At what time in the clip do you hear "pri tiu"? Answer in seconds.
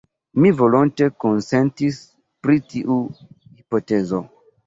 2.47-2.97